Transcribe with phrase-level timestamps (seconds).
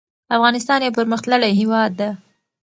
[0.35, 2.09] افغانستان يو پرمختللی هيواد ده